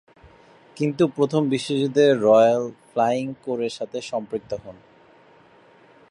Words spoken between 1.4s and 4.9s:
বিশ্বযুদ্ধে royal flying কোরের সাথে সম্পৃক্ত হন।